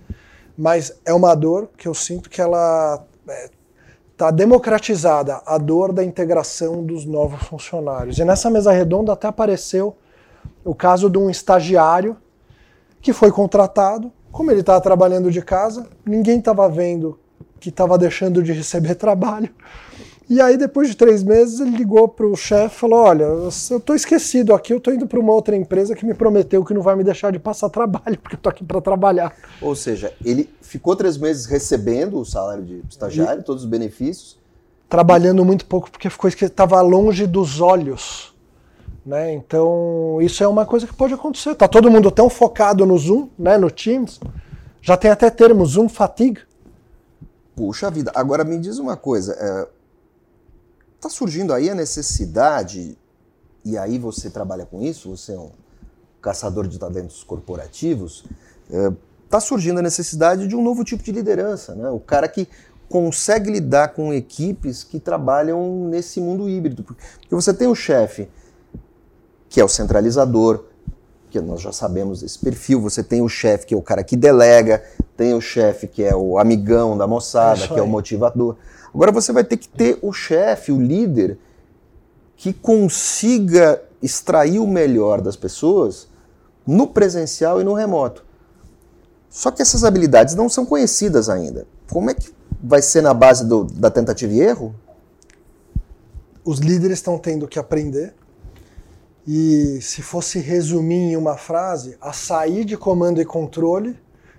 mas 0.57 0.92
é 1.04 1.12
uma 1.12 1.35
dor 1.35 1.71
que 1.76 1.87
eu 1.87 1.95
sinto 1.95 2.28
que 2.28 2.40
ela 2.40 3.04
é, 3.28 3.50
está 4.12 4.31
democratizada 4.31 5.40
a 5.47 5.57
dor 5.59 5.92
da 5.92 6.04
integração 6.04 6.85
dos 6.85 7.04
novos 7.04 7.42
funcionários. 7.45 8.19
E 8.19 8.25
nessa 8.25 8.50
mesa 8.50 8.73
redonda 8.73 9.12
até 9.12 9.28
apareceu 9.28 9.97
o 10.64 10.75
caso 10.75 11.09
de 11.09 11.19
um 11.19 11.31
estagiário 11.31 12.16
que 13.00 13.12
foi 13.12 13.33
contratado, 13.33 14.12
como 14.33 14.51
ele 14.51 14.61
estava 14.61 14.81
trabalhando 14.81 15.31
de 15.31 15.43
casa, 15.43 15.87
ninguém 16.05 16.39
estava 16.39 16.69
vendo 16.69 17.19
que 17.61 17.69
estava 17.69 17.97
deixando 17.97 18.43
de 18.43 18.53
receber 18.53 18.97
trabalho. 18.97 19.51
E 20.29 20.41
aí, 20.41 20.57
depois 20.57 20.89
de 20.89 20.97
três 20.97 21.23
meses, 21.23 21.61
ele 21.61 21.77
ligou 21.77 22.09
para 22.09 22.27
o 22.27 22.35
chefe 22.35 22.75
e 22.75 22.79
falou: 22.79 23.01
Olha, 23.01 23.25
eu 23.25 23.49
estou 23.49 23.95
esquecido 23.95 24.55
aqui, 24.55 24.73
eu 24.73 24.79
estou 24.79 24.95
indo 24.95 25.07
para 25.07 25.21
uma 25.21 25.33
outra 25.33 25.55
empresa 25.55 25.95
que 25.95 26.07
me 26.07 26.15
prometeu 26.15 26.65
que 26.65 26.73
não 26.73 26.81
vai 26.81 26.97
me 26.97 27.05
deixar 27.05 27.31
de 27.31 27.39
passar 27.39 27.69
trabalho, 27.69 28.19
porque 28.23 28.37
eu 28.37 28.39
estou 28.39 28.51
aqui 28.51 28.65
para 28.65 28.81
trabalhar. 28.81 29.35
Ou 29.61 29.77
seja, 29.77 30.12
ele 30.25 30.49
ficou 30.62 30.97
três 30.97 31.19
meses 31.19 31.45
recebendo 31.45 32.19
o 32.19 32.25
salário 32.25 32.65
de 32.65 32.83
estagiário, 32.89 33.43
e... 33.43 33.45
todos 33.45 33.65
os 33.65 33.69
benefícios. 33.69 34.41
Trabalhando 34.89 35.45
muito 35.45 35.67
pouco, 35.67 35.91
porque 35.91 36.09
ficou 36.09 36.29
estava 36.29 36.81
longe 36.81 37.27
dos 37.27 37.61
olhos. 37.61 38.32
Né? 39.04 39.32
Então, 39.35 40.18
isso 40.21 40.44
é 40.44 40.49
uma 40.49 40.64
coisa 40.64 40.87
que 40.87 40.94
pode 40.94 41.14
acontecer. 41.14 41.54
Tá 41.54 41.66
todo 41.66 41.90
mundo 41.90 42.11
tão 42.11 42.30
focado 42.30 42.87
no 42.87 42.97
Zoom, 42.97 43.28
né, 43.38 43.59
no 43.59 43.71
Teams. 43.71 44.21
Já 44.80 44.97
tem 44.97 45.11
até 45.11 45.28
termo 45.30 45.64
Zoom 45.66 45.88
fatigue. 45.88 46.40
Puxa 47.56 47.90
vida. 47.90 48.12
Agora 48.14 48.44
me 48.44 48.59
diz 48.59 48.78
uma 48.78 48.97
coisa. 48.97 49.32
É 49.35 49.82
Está 51.02 51.11
surgindo 51.11 51.52
aí 51.52 51.68
a 51.68 51.75
necessidade, 51.75 52.97
e 53.64 53.76
aí 53.76 53.99
você 53.99 54.30
trabalha 54.30 54.64
com 54.64 54.80
isso, 54.80 55.11
você 55.11 55.32
é 55.32 55.37
um 55.37 55.50
caçador 56.21 56.68
de 56.68 56.78
talentos 56.78 57.25
corporativos, 57.25 58.25
é, 58.71 59.40
surgindo 59.40 59.80
a 59.80 59.82
necessidade 59.82 60.47
de 60.47 60.54
um 60.54 60.62
novo 60.62 60.85
tipo 60.85 61.02
de 61.02 61.11
liderança, 61.11 61.75
né? 61.75 61.90
O 61.90 61.99
cara 61.99 62.28
que 62.28 62.49
consegue 62.88 63.50
lidar 63.50 63.88
com 63.94 64.14
equipes 64.14 64.85
que 64.85 65.00
trabalham 65.00 65.88
nesse 65.88 66.21
mundo 66.21 66.49
híbrido. 66.49 66.85
Porque 66.85 67.35
você 67.35 67.52
tem 67.52 67.66
o 67.66 67.75
chefe, 67.75 68.28
que 69.52 69.61
é 69.61 69.64
o 69.64 69.68
centralizador, 69.68 70.64
que 71.30 71.38
nós 71.38 71.61
já 71.61 71.73
sabemos 71.73 72.23
esse 72.23 72.38
perfil, 72.38 72.80
você 72.80 73.02
tem 73.02 73.21
o 73.21 73.28
chefe, 73.28 73.66
que 73.66 73.75
é 73.75 73.76
o 73.76 73.82
cara 73.82 74.02
que 74.02 74.16
delega, 74.16 74.82
tem 75.14 75.35
o 75.35 75.42
chefe, 75.42 75.87
que 75.87 76.02
é 76.02 76.16
o 76.16 76.38
amigão 76.38 76.97
da 76.97 77.06
moçada, 77.06 77.64
é 77.64 77.68
que 77.68 77.78
é 77.78 77.82
o 77.82 77.87
motivador. 77.87 78.56
Agora 78.94 79.12
você 79.12 79.30
vai 79.30 79.44
ter 79.44 79.59
que 79.59 79.68
ter 79.68 79.99
o 80.00 80.11
chefe, 80.11 80.73
o 80.73 80.80
líder, 80.80 81.38
que 82.35 82.50
consiga 82.50 83.82
extrair 84.00 84.59
o 84.59 84.66
melhor 84.66 85.21
das 85.21 85.37
pessoas 85.37 86.09
no 86.66 86.87
presencial 86.87 87.61
e 87.61 87.64
no 87.64 87.75
remoto. 87.75 88.25
Só 89.28 89.50
que 89.50 89.61
essas 89.61 89.85
habilidades 89.85 90.35
não 90.35 90.49
são 90.49 90.64
conhecidas 90.64 91.28
ainda. 91.28 91.66
Como 91.90 92.09
é 92.09 92.14
que 92.14 92.32
vai 92.62 92.80
ser 92.80 93.02
na 93.02 93.12
base 93.12 93.44
do, 93.44 93.64
da 93.64 93.90
tentativa 93.90 94.32
e 94.32 94.40
erro? 94.40 94.75
Os 96.42 96.59
líderes 96.59 96.99
estão 96.99 97.18
tendo 97.18 97.47
que 97.47 97.59
aprender. 97.59 98.14
E 99.26 99.79
se 99.81 100.02
fosse 100.02 100.38
resumir 100.41 101.12
em 101.12 101.17
uma 101.17 101.37
frase, 101.37 101.97
a 102.00 102.12
sair 102.12 102.64
de 102.64 102.76
comando 102.76 103.21
e 103.21 103.25
controle 103.25 103.99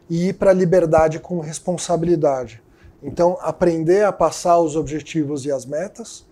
e 0.10 0.30
ir 0.30 0.34
para 0.34 0.52
a 0.52 0.54
liberdade 0.54 1.20
com 1.20 1.40
responsabilidade. 1.40 2.62
Então, 3.02 3.38
aprender 3.42 4.06
a 4.06 4.12
passar 4.12 4.60
os 4.60 4.75
objetivos 4.75 5.46
e 5.46 5.52
as 5.52 5.66
metas 5.66 6.25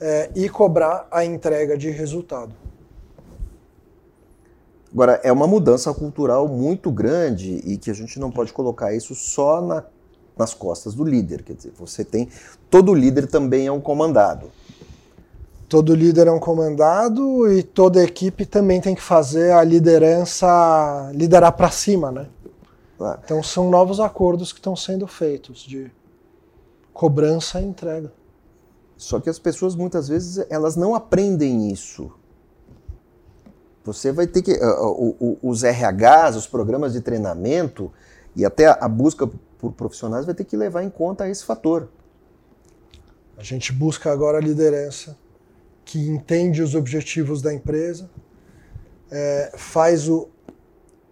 é, 0.00 0.30
e 0.34 0.48
cobrar 0.48 1.06
a 1.10 1.24
entrega 1.24 1.76
de 1.76 1.90
resultado. 1.90 2.54
Agora, 4.92 5.20
é 5.22 5.30
uma 5.30 5.46
mudança 5.46 5.92
cultural 5.92 6.48
muito 6.48 6.90
grande 6.90 7.60
e 7.66 7.76
que 7.76 7.90
a 7.90 7.94
gente 7.94 8.18
não 8.18 8.30
pode 8.30 8.52
colocar 8.52 8.94
isso 8.94 9.14
só 9.14 9.60
na, 9.60 9.84
nas 10.38 10.54
costas 10.54 10.94
do 10.94 11.04
líder. 11.04 11.42
Quer 11.42 11.54
dizer, 11.54 11.72
você 11.76 12.02
tem. 12.02 12.28
Todo 12.70 12.94
líder 12.94 13.26
também 13.26 13.66
é 13.66 13.72
um 13.72 13.80
comandado. 13.80 14.50
Todo 15.68 15.96
líder 15.96 16.28
é 16.28 16.30
um 16.32 16.38
comandado 16.38 17.50
e 17.50 17.60
toda 17.62 18.02
equipe 18.02 18.46
também 18.46 18.80
tem 18.80 18.94
que 18.94 19.02
fazer 19.02 19.50
a 19.50 19.64
liderança 19.64 21.10
liderar 21.12 21.52
para 21.56 21.70
cima, 21.70 22.12
né? 22.12 22.28
Então 23.24 23.42
são 23.42 23.68
novos 23.68 23.98
acordos 23.98 24.52
que 24.52 24.60
estão 24.60 24.76
sendo 24.76 25.08
feitos 25.08 25.60
de 25.62 25.90
cobrança 26.92 27.60
e 27.60 27.64
entrega. 27.64 28.12
Só 28.96 29.18
que 29.18 29.28
as 29.28 29.40
pessoas 29.40 29.74
muitas 29.74 30.08
vezes 30.08 30.46
elas 30.48 30.76
não 30.76 30.94
aprendem 30.94 31.68
isso. 31.70 32.12
Você 33.84 34.12
vai 34.12 34.26
ter 34.26 34.42
que 34.42 34.52
uh, 34.52 35.38
os 35.42 35.62
RHs, 35.62 36.36
os 36.36 36.46
programas 36.46 36.92
de 36.92 37.00
treinamento 37.00 37.92
e 38.36 38.44
até 38.44 38.66
a 38.66 38.88
busca 38.88 39.28
por 39.58 39.72
profissionais 39.72 40.24
vai 40.24 40.34
ter 40.34 40.44
que 40.44 40.56
levar 40.56 40.84
em 40.84 40.90
conta 40.90 41.28
esse 41.28 41.44
fator. 41.44 41.88
A 43.36 43.42
gente 43.42 43.72
busca 43.72 44.12
agora 44.12 44.38
a 44.38 44.40
liderança 44.40 45.16
que 45.86 45.98
entende 46.06 46.60
os 46.60 46.74
objetivos 46.74 47.40
da 47.40 47.54
empresa, 47.54 48.10
é, 49.10 49.52
faz 49.56 50.06
o 50.06 50.28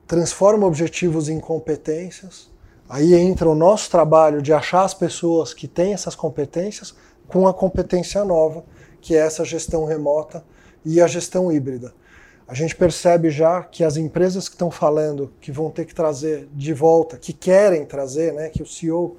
transforma 0.06 0.66
objetivos 0.66 1.30
em 1.30 1.40
competências 1.40 2.52
Aí 2.88 3.14
entra 3.14 3.48
o 3.48 3.54
nosso 3.54 3.90
trabalho 3.90 4.42
de 4.42 4.52
achar 4.52 4.84
as 4.84 4.92
pessoas 4.92 5.54
que 5.54 5.66
têm 5.66 5.94
essas 5.94 6.14
competências 6.14 6.94
com 7.26 7.48
a 7.48 7.54
competência 7.54 8.22
nova, 8.24 8.64
que 9.00 9.14
é 9.14 9.18
essa 9.18 9.44
gestão 9.44 9.86
remota 9.86 10.44
e 10.84 11.00
a 11.00 11.06
gestão 11.06 11.50
híbrida. 11.50 11.94
A 12.46 12.52
gente 12.52 12.76
percebe 12.76 13.30
já 13.30 13.62
que 13.62 13.82
as 13.82 13.96
empresas 13.96 14.50
que 14.50 14.54
estão 14.54 14.70
falando 14.70 15.32
que 15.40 15.50
vão 15.50 15.70
ter 15.70 15.86
que 15.86 15.94
trazer 15.94 16.46
de 16.52 16.74
volta, 16.74 17.16
que 17.16 17.32
querem 17.32 17.86
trazer, 17.86 18.34
né, 18.34 18.50
que 18.50 18.62
o 18.62 18.66
CEO 18.66 19.16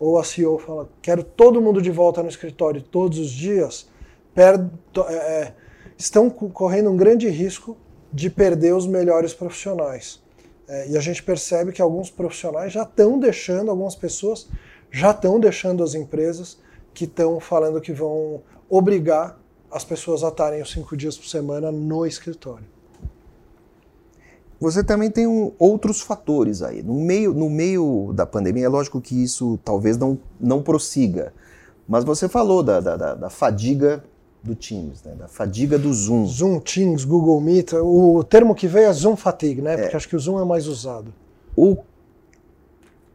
ou 0.00 0.18
a 0.18 0.24
CEO 0.24 0.58
fala, 0.58 0.90
quero 1.00 1.22
todo 1.22 1.62
mundo 1.62 1.80
de 1.80 1.92
volta 1.92 2.20
no 2.20 2.28
escritório 2.28 2.82
todos 2.82 3.20
os 3.20 3.30
dias, 3.30 3.88
é, 4.36 5.14
é, 5.14 5.54
estão 5.96 6.28
correndo 6.28 6.90
um 6.90 6.96
grande 6.96 7.28
risco 7.28 7.76
de 8.12 8.30
perder 8.30 8.74
os 8.74 8.86
melhores 8.86 9.32
profissionais. 9.32 10.22
É, 10.66 10.90
e 10.90 10.96
a 10.96 11.00
gente 11.00 11.22
percebe 11.22 11.72
que 11.72 11.82
alguns 11.82 12.10
profissionais 12.10 12.72
já 12.72 12.82
estão 12.82 13.18
deixando, 13.18 13.70
algumas 13.70 13.94
pessoas 13.94 14.48
já 14.90 15.10
estão 15.10 15.38
deixando 15.38 15.82
as 15.82 15.94
empresas 15.94 16.58
que 16.94 17.04
estão 17.04 17.40
falando 17.40 17.80
que 17.80 17.92
vão 17.92 18.42
obrigar 18.68 19.38
as 19.70 19.84
pessoas 19.84 20.22
a 20.22 20.28
estarem 20.28 20.62
os 20.62 20.70
cinco 20.70 20.96
dias 20.96 21.18
por 21.18 21.26
semana 21.26 21.72
no 21.72 22.06
escritório. 22.06 22.64
Você 24.60 24.84
também 24.84 25.10
tem 25.10 25.26
um, 25.26 25.52
outros 25.58 26.00
fatores 26.00 26.62
aí. 26.62 26.82
No 26.82 26.94
meio, 26.94 27.34
no 27.34 27.50
meio 27.50 28.12
da 28.14 28.24
pandemia, 28.24 28.66
é 28.66 28.68
lógico 28.68 29.00
que 29.00 29.20
isso 29.20 29.58
talvez 29.64 29.98
não, 29.98 30.18
não 30.40 30.62
prossiga, 30.62 31.34
mas 31.88 32.04
você 32.04 32.28
falou 32.28 32.62
da, 32.62 32.80
da, 32.80 33.14
da 33.14 33.28
fadiga 33.28 34.02
do 34.44 34.54
Teams, 34.54 35.02
né? 35.02 35.14
da 35.14 35.26
fadiga 35.26 35.78
do 35.78 35.92
Zoom. 35.92 36.26
Zoom, 36.26 36.60
Teams, 36.60 37.04
Google 37.04 37.40
Meet, 37.40 37.72
o 37.72 38.22
termo 38.22 38.54
que 38.54 38.68
veio 38.68 38.88
é 38.88 38.92
Zoom 38.92 39.16
fatigue, 39.16 39.62
né? 39.62 39.76
Porque 39.76 39.94
é. 39.94 39.96
acho 39.96 40.08
que 40.08 40.14
o 40.14 40.20
Zoom 40.20 40.38
é 40.40 40.44
mais 40.44 40.66
usado. 40.66 41.12
O 41.56 41.78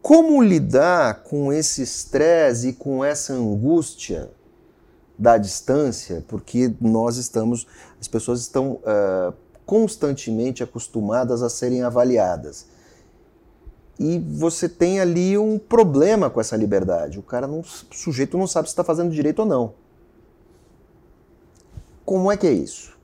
como 0.01 0.41
lidar 0.41 1.23
com 1.23 1.53
esse 1.53 1.83
estresse 1.83 2.69
e 2.69 2.73
com 2.73 3.03
essa 3.03 3.33
angústia 3.33 4.31
da 5.17 5.37
distância, 5.37 6.23
porque 6.27 6.73
nós 6.79 7.17
estamos, 7.17 7.67
as 7.99 8.07
pessoas 8.07 8.39
estão 8.39 8.79
uh, 8.79 9.33
constantemente 9.65 10.63
acostumadas 10.63 11.43
a 11.43 11.49
serem 11.49 11.83
avaliadas. 11.83 12.65
E 13.99 14.17
você 14.17 14.69
tem 14.69 15.01
ali 15.01 15.37
um 15.37 15.59
problema 15.59 16.29
com 16.29 16.39
essa 16.39 16.55
liberdade. 16.55 17.19
O 17.19 17.21
cara 17.21 17.45
não, 17.45 17.59
o 17.59 17.65
sujeito 17.91 18.37
não 18.37 18.47
sabe 18.47 18.69
se 18.69 18.71
está 18.71 18.83
fazendo 18.83 19.11
direito 19.11 19.39
ou 19.39 19.45
não. 19.45 19.73
Como 22.09 22.31
é 22.31 22.35
que 22.35 22.47
é 22.47 22.51
isso? 22.51 22.97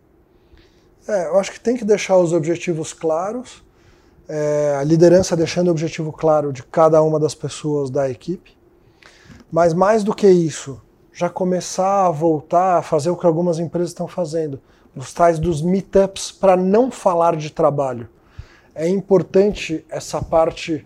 É, 1.07 1.27
eu 1.27 1.39
acho 1.39 1.51
que 1.51 1.59
tem 1.59 1.77
que 1.77 1.85
deixar 1.85 2.17
os 2.17 2.33
objetivos 2.33 2.91
claros, 2.91 3.63
é, 4.27 4.77
a 4.79 4.83
liderança 4.83 5.37
deixando 5.37 5.67
o 5.67 5.69
objetivo 5.69 6.11
claro 6.11 6.51
de 6.51 6.63
cada 6.63 6.99
uma 7.03 7.19
das 7.19 7.35
pessoas 7.35 7.91
da 7.91 8.09
equipe. 8.09 8.57
Mas 9.51 9.75
mais 9.75 10.03
do 10.03 10.11
que 10.11 10.27
isso, 10.27 10.81
já 11.13 11.29
começar 11.29 12.07
a 12.07 12.09
voltar 12.09 12.79
a 12.79 12.81
fazer 12.81 13.11
o 13.11 13.15
que 13.15 13.27
algumas 13.27 13.59
empresas 13.59 13.89
estão 13.89 14.07
fazendo, 14.07 14.59
os 14.95 15.13
tais 15.13 15.37
dos 15.37 15.61
meetups 15.61 16.31
para 16.31 16.57
não 16.57 16.89
falar 16.89 17.35
de 17.35 17.51
trabalho. 17.51 18.09
É 18.73 18.89
importante 18.89 19.85
essa 19.87 20.19
parte 20.19 20.83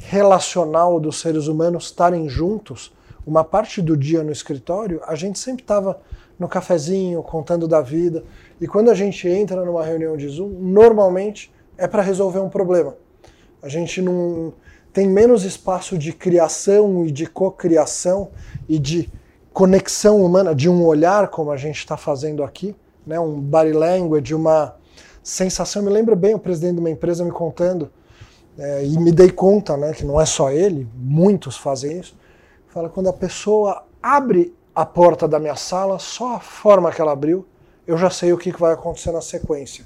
relacional 0.00 0.98
dos 0.98 1.20
seres 1.20 1.48
humanos 1.48 1.84
estarem 1.84 2.30
juntos. 2.30 2.90
Uma 3.26 3.44
parte 3.44 3.82
do 3.82 3.94
dia 3.94 4.24
no 4.24 4.32
escritório, 4.32 5.02
a 5.06 5.14
gente 5.14 5.38
sempre 5.38 5.64
estava 5.64 6.00
no 6.38 6.48
cafezinho, 6.48 7.22
contando 7.22 7.66
da 7.66 7.80
vida. 7.80 8.24
E 8.60 8.66
quando 8.66 8.90
a 8.90 8.94
gente 8.94 9.28
entra 9.28 9.64
numa 9.64 9.84
reunião 9.84 10.16
de 10.16 10.28
Zoom, 10.28 10.50
normalmente 10.60 11.52
é 11.76 11.86
para 11.86 12.02
resolver 12.02 12.38
um 12.38 12.48
problema. 12.48 12.96
A 13.62 13.68
gente 13.68 14.00
não 14.00 14.52
tem 14.92 15.08
menos 15.08 15.44
espaço 15.44 15.98
de 15.98 16.12
criação 16.12 17.04
e 17.04 17.10
de 17.10 17.26
cocriação 17.26 18.30
e 18.68 18.78
de 18.78 19.10
conexão 19.52 20.24
humana, 20.24 20.54
de 20.54 20.68
um 20.68 20.84
olhar 20.84 21.28
como 21.28 21.50
a 21.50 21.56
gente 21.56 21.78
está 21.78 21.96
fazendo 21.96 22.44
aqui, 22.44 22.76
né? 23.06 23.18
um 23.18 23.40
body 23.40 23.72
language, 23.72 24.34
uma 24.34 24.76
sensação. 25.22 25.82
Me 25.82 25.90
lembra 25.90 26.14
bem 26.14 26.34
o 26.34 26.38
presidente 26.38 26.74
de 26.74 26.80
uma 26.80 26.90
empresa 26.90 27.24
me 27.24 27.32
contando, 27.32 27.90
é, 28.56 28.84
e 28.84 28.98
me 28.98 29.12
dei 29.12 29.30
conta 29.30 29.76
né, 29.76 29.92
que 29.92 30.04
não 30.04 30.20
é 30.20 30.26
só 30.26 30.50
ele, 30.50 30.88
muitos 30.94 31.56
fazem 31.56 32.00
isso. 32.00 32.16
Fala 32.68 32.88
quando 32.88 33.08
a 33.08 33.12
pessoa 33.12 33.84
abre 34.02 34.54
a 34.78 34.86
porta 34.86 35.26
da 35.26 35.40
minha 35.40 35.56
sala, 35.56 35.98
só 35.98 36.36
a 36.36 36.38
forma 36.38 36.92
que 36.92 37.00
ela 37.00 37.10
abriu, 37.10 37.44
eu 37.84 37.98
já 37.98 38.10
sei 38.10 38.32
o 38.32 38.38
que 38.38 38.52
vai 38.52 38.72
acontecer 38.72 39.10
na 39.10 39.20
sequência. 39.20 39.84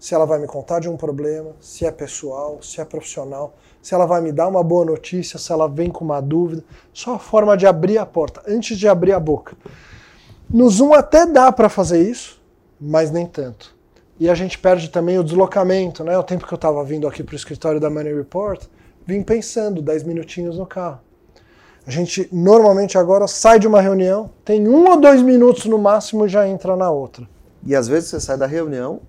Se 0.00 0.16
ela 0.16 0.26
vai 0.26 0.40
me 0.40 0.48
contar 0.48 0.80
de 0.80 0.88
um 0.88 0.96
problema, 0.96 1.52
se 1.60 1.86
é 1.86 1.92
pessoal, 1.92 2.60
se 2.60 2.80
é 2.80 2.84
profissional, 2.84 3.54
se 3.80 3.94
ela 3.94 4.04
vai 4.04 4.20
me 4.20 4.32
dar 4.32 4.48
uma 4.48 4.60
boa 4.64 4.84
notícia, 4.84 5.38
se 5.38 5.52
ela 5.52 5.68
vem 5.68 5.90
com 5.90 6.04
uma 6.04 6.20
dúvida. 6.20 6.64
Só 6.92 7.14
a 7.14 7.18
forma 7.20 7.56
de 7.56 7.68
abrir 7.68 7.98
a 7.98 8.04
porta, 8.04 8.42
antes 8.44 8.76
de 8.76 8.88
abrir 8.88 9.12
a 9.12 9.20
boca. 9.20 9.56
No 10.50 10.68
Zoom 10.68 10.92
até 10.92 11.24
dá 11.24 11.52
para 11.52 11.68
fazer 11.68 12.02
isso, 12.02 12.42
mas 12.80 13.12
nem 13.12 13.26
tanto. 13.26 13.72
E 14.18 14.28
a 14.28 14.34
gente 14.34 14.58
perde 14.58 14.88
também 14.88 15.20
o 15.20 15.22
deslocamento, 15.22 16.02
né? 16.02 16.18
O 16.18 16.24
tempo 16.24 16.48
que 16.48 16.52
eu 16.52 16.56
estava 16.56 16.82
vindo 16.82 17.06
aqui 17.06 17.22
para 17.22 17.34
o 17.34 17.36
escritório 17.36 17.78
da 17.78 17.88
Money 17.88 18.12
Report, 18.12 18.60
vim 19.06 19.22
pensando 19.22 19.80
10 19.80 20.02
minutinhos 20.02 20.58
no 20.58 20.66
carro. 20.66 20.98
A 21.86 21.90
gente 21.90 22.28
normalmente 22.32 22.96
agora 22.96 23.26
sai 23.26 23.58
de 23.58 23.66
uma 23.66 23.80
reunião, 23.80 24.30
tem 24.44 24.68
um 24.68 24.88
ou 24.88 25.00
dois 25.00 25.20
minutos 25.20 25.64
no 25.64 25.78
máximo 25.78 26.26
e 26.26 26.28
já 26.28 26.46
entra 26.46 26.76
na 26.76 26.90
outra. 26.90 27.28
E 27.66 27.74
às 27.74 27.88
vezes 27.88 28.08
você 28.08 28.20
sai 28.20 28.36
da 28.36 28.46
reunião 28.46 29.00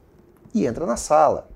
e 0.53 0.65
entra 0.65 0.86
na 0.86 0.98
sala, 0.98 1.48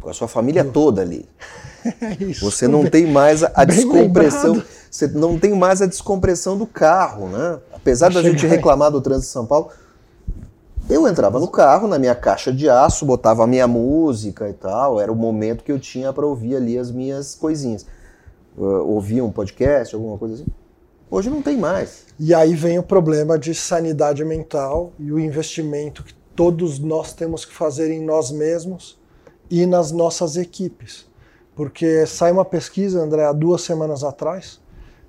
com 0.00 0.08
a 0.08 0.14
sua 0.14 0.28
família 0.28 0.64
toda 0.64 1.02
ali. 1.02 1.28
É 2.02 2.22
isso, 2.22 2.44
você 2.44 2.66
não 2.66 2.82
bem, 2.82 2.90
tem 2.90 3.06
mais 3.06 3.42
a, 3.42 3.48
descompressão, 3.64 4.54
lembrado. 4.54 4.68
você 4.90 5.06
não 5.06 5.38
tem 5.38 5.54
mais 5.54 5.80
a 5.80 5.86
descompressão 5.86 6.58
do 6.58 6.66
carro, 6.66 7.28
né? 7.28 7.60
Apesar 7.72 8.12
da 8.12 8.20
gente 8.20 8.44
reclamar 8.46 8.90
do 8.90 9.00
trânsito 9.00 9.26
de 9.26 9.32
São 9.32 9.46
Paulo, 9.46 9.68
eu 10.90 11.06
entrava 11.06 11.38
no 11.38 11.46
carro, 11.46 11.86
na 11.86 11.98
minha 11.98 12.16
caixa 12.16 12.52
de 12.52 12.68
aço, 12.68 13.06
botava 13.06 13.44
a 13.44 13.46
minha 13.46 13.66
música 13.66 14.50
e 14.50 14.52
tal, 14.52 15.00
era 15.00 15.10
o 15.10 15.14
momento 15.14 15.62
que 15.62 15.70
eu 15.70 15.78
tinha 15.78 16.12
para 16.12 16.26
ouvir 16.26 16.56
ali 16.56 16.76
as 16.76 16.90
minhas 16.90 17.36
coisinhas 17.36 17.86
uh, 18.58 18.86
ouvir 18.86 19.22
um 19.22 19.30
podcast, 19.30 19.94
alguma 19.94 20.18
coisa 20.18 20.34
assim. 20.34 20.46
Hoje 21.10 21.30
não 21.30 21.40
tem 21.40 21.56
mais. 21.56 22.06
E 22.18 22.34
aí 22.34 22.54
vem 22.54 22.78
o 22.78 22.82
problema 22.82 23.38
de 23.38 23.54
sanidade 23.54 24.24
mental 24.24 24.92
e 24.98 25.10
o 25.10 25.18
investimento 25.18 26.04
que 26.04 26.12
todos 26.36 26.78
nós 26.78 27.12
temos 27.12 27.44
que 27.44 27.54
fazer 27.54 27.90
em 27.90 28.04
nós 28.04 28.30
mesmos 28.30 28.98
e 29.50 29.64
nas 29.64 29.90
nossas 29.90 30.36
equipes. 30.36 31.06
Porque 31.56 32.06
sai 32.06 32.30
uma 32.30 32.44
pesquisa, 32.44 33.00
André, 33.00 33.24
há 33.24 33.32
duas 33.32 33.62
semanas 33.62 34.04
atrás, 34.04 34.60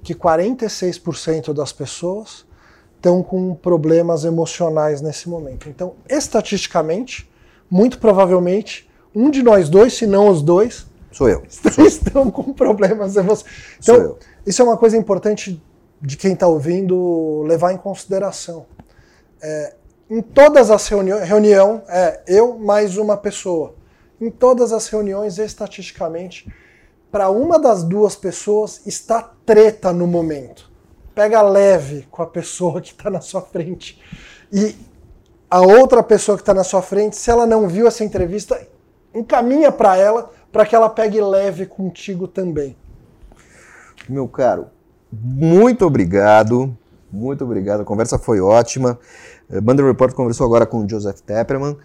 que 0.02 0.16
46% 0.16 1.54
das 1.54 1.74
pessoas 1.74 2.46
estão 2.96 3.22
com 3.22 3.54
problemas 3.54 4.26
emocionais 4.26 5.02
nesse 5.02 5.30
momento. 5.30 5.70
Então, 5.70 5.96
estatisticamente, 6.08 7.30
muito 7.70 8.00
provavelmente, 8.00 8.90
um 9.14 9.30
de 9.30 9.44
nós 9.44 9.70
dois, 9.70 9.94
se 9.94 10.08
não 10.08 10.30
os 10.30 10.42
dois, 10.42 10.88
Sou 11.12 11.30
eu. 11.30 11.44
Sou 11.50 11.86
estão 11.86 12.30
com 12.30 12.54
problemas 12.54 13.16
emocionais. 13.16 13.78
Então, 13.82 14.18
isso 14.46 14.62
é 14.62 14.66
uma 14.66 14.78
coisa 14.78 14.98
importante 14.98 15.62
de 16.02 16.18
quem 16.18 16.34
está 16.34 16.48
ouvindo 16.48 17.44
levar 17.44 17.74
em 17.74 17.78
consideração. 17.78 18.66
É, 19.42 19.76
em 20.10 20.22
todas 20.22 20.72
as 20.72 20.88
reuniões, 20.88 21.28
reunião 21.28 21.84
é 21.88 22.22
eu 22.28 22.58
mais 22.58 22.98
uma 22.98 23.18
pessoa. 23.18 23.76
Em 24.20 24.30
todas 24.30 24.74
as 24.74 24.88
reuniões, 24.88 25.38
estatisticamente, 25.38 26.52
para 27.12 27.30
uma 27.30 27.60
das 27.60 27.84
duas 27.84 28.16
pessoas 28.16 28.82
está 28.86 29.22
treta 29.46 29.92
no 29.92 30.08
momento. 30.08 30.70
Pega 31.16 31.42
leve 31.42 32.08
com 32.10 32.22
a 32.22 32.28
pessoa 32.28 32.82
que 32.82 32.92
está 32.92 33.10
na 33.10 33.22
sua 33.22 33.42
frente. 33.42 34.02
E 34.52 34.76
a 35.50 35.62
outra 35.62 36.04
pessoa 36.04 36.38
que 36.38 36.42
está 36.42 36.54
na 36.54 36.64
sua 36.64 36.82
frente, 36.82 37.16
se 37.16 37.30
ela 37.30 37.46
não 37.46 37.68
viu 37.68 37.88
essa 37.88 38.04
entrevista, 38.04 38.60
encaminha 39.14 39.72
para 39.72 39.98
ela 39.98 40.32
para 40.52 40.66
que 40.66 40.76
ela 40.76 40.90
pegue 40.90 41.22
leve 41.22 41.66
contigo 41.66 42.28
também. 42.28 42.76
Meu 44.08 44.28
caro, 44.28 44.68
muito 45.12 45.86
obrigado. 45.86 46.76
Muito 47.12 47.44
obrigado. 47.44 47.82
A 47.82 47.86
conversa 47.86 48.20
foi 48.20 48.40
ótima. 48.40 49.00
Eh, 49.50 49.60
Banda 49.60 49.84
Report 49.84 50.14
conversou 50.14 50.46
agora 50.46 50.66
com 50.66 50.84
o 50.84 50.90
Joseph 50.90 51.22
Tepperman, 51.22 51.76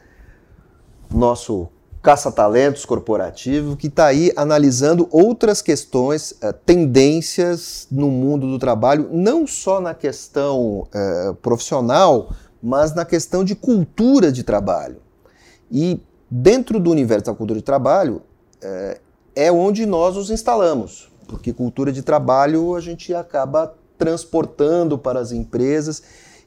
nosso 1.11 1.69
caça-talentos 2.03 2.85
corporativo, 2.85 3.77
que 3.77 3.87
está 3.87 4.07
aí 4.07 4.31
analisando 4.37 5.09
outras 5.11 5.63
questões, 5.63 6.35
eh, 6.43 6.53
tendências 6.53 7.89
no 7.91 8.11
mundo 8.11 8.47
do 8.47 8.59
trabalho, 8.59 9.09
não 9.11 9.47
só 9.47 9.81
na 9.81 9.95
questão 9.95 10.87
eh, 10.95 11.35
profissional, 11.41 12.31
mas 12.63 12.95
na 12.95 13.07
questão 13.07 13.43
de 13.43 13.55
cultura 13.55 14.31
de 14.31 14.43
trabalho. 14.43 14.97
E 15.73 16.03
dentro 16.31 16.79
do 16.79 16.91
universo 16.91 17.27
da 17.27 17.35
cultura 17.35 17.59
de 17.59 17.65
trabalho, 17.65 18.21
é, 18.65 19.01
é 19.37 19.53
onde 19.53 19.87
nós 19.87 20.17
os 20.17 20.31
instalamos, 20.31 21.11
porque 21.29 21.53
cultura 21.53 21.93
de 21.93 22.03
trabalho 22.03 22.75
a 22.75 22.81
gente 22.81 23.15
acaba 23.15 23.75
transportando 23.99 24.99
para 24.99 25.21
as 25.21 25.33
empresas 25.33 26.03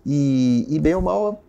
e, 0.05 0.65
e 0.69 0.79
bem 0.79 0.95
ou 0.95 1.01
mal 1.01 1.43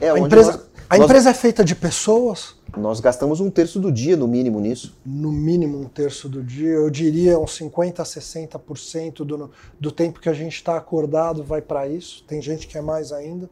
é 0.00 0.10
a 0.10 0.18
empresa, 0.18 0.52
nós, 0.52 0.60
a 0.90 0.96
nós, 0.98 1.06
empresa 1.06 1.30
é 1.30 1.34
feita 1.34 1.64
de 1.64 1.74
pessoas. 1.74 2.54
Nós 2.76 3.00
gastamos 3.00 3.40
um 3.40 3.50
terço 3.50 3.80
do 3.80 3.90
dia, 3.90 4.16
no 4.16 4.28
mínimo, 4.28 4.60
nisso. 4.60 4.96
No 5.04 5.32
mínimo 5.32 5.80
um 5.80 5.88
terço 5.88 6.28
do 6.28 6.42
dia. 6.42 6.68
Eu 6.68 6.90
diria 6.90 7.38
uns 7.38 7.58
50% 7.58 8.00
a 8.00 8.02
60% 8.02 9.24
do, 9.24 9.50
do 9.80 9.90
tempo 9.90 10.20
que 10.20 10.28
a 10.28 10.34
gente 10.34 10.56
está 10.56 10.76
acordado 10.76 11.42
vai 11.42 11.62
para 11.62 11.88
isso. 11.88 12.24
Tem 12.26 12.42
gente 12.42 12.66
que 12.66 12.76
é 12.76 12.82
mais 12.82 13.12
ainda. 13.12 13.48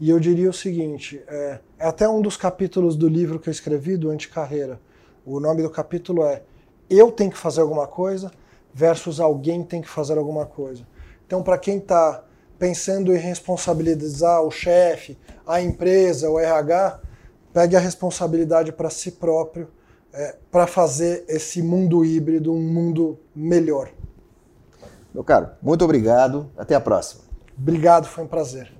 E 0.00 0.08
eu 0.08 0.18
diria 0.18 0.48
o 0.48 0.52
seguinte: 0.52 1.20
é, 1.28 1.58
é 1.78 1.86
até 1.86 2.08
um 2.08 2.22
dos 2.22 2.36
capítulos 2.36 2.96
do 2.96 3.08
livro 3.08 3.38
que 3.38 3.48
eu 3.48 3.52
escrevi, 3.52 3.96
do 3.96 4.10
Anticarreira. 4.10 4.80
O 5.24 5.40
nome 5.40 5.62
do 5.62 5.70
capítulo 5.70 6.24
é 6.24 6.42
Eu 6.88 7.10
tenho 7.10 7.30
que 7.30 7.38
fazer 7.38 7.60
alguma 7.60 7.86
coisa 7.86 8.30
versus 8.72 9.20
alguém 9.20 9.62
tem 9.62 9.80
que 9.80 9.88
fazer 9.88 10.18
alguma 10.18 10.44
coisa. 10.44 10.86
Então, 11.26 11.42
para 11.42 11.56
quem 11.56 11.78
está 11.78 12.24
pensando 12.58 13.14
em 13.14 13.18
responsabilizar 13.18 14.42
o 14.42 14.50
chefe, 14.50 15.16
a 15.46 15.60
empresa, 15.62 16.28
o 16.28 16.38
RH, 16.38 17.00
pegue 17.52 17.76
a 17.76 17.80
responsabilidade 17.80 18.72
para 18.72 18.90
si 18.90 19.12
próprio 19.12 19.68
é, 20.12 20.36
para 20.50 20.66
fazer 20.66 21.24
esse 21.28 21.62
mundo 21.62 22.04
híbrido 22.04 22.52
um 22.52 22.60
mundo 22.60 23.18
melhor. 23.34 23.90
Meu 25.12 25.22
caro, 25.22 25.50
muito 25.62 25.84
obrigado. 25.84 26.50
Até 26.56 26.74
a 26.74 26.80
próxima. 26.80 27.22
Obrigado, 27.56 28.06
foi 28.06 28.24
um 28.24 28.26
prazer. 28.26 28.73